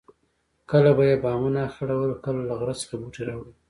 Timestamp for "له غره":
2.49-2.75